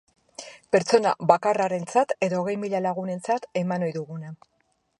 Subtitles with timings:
[0.75, 4.33] Pertsona bakarrarentzat edo hogei mila lagunentzat eman ohi duguna.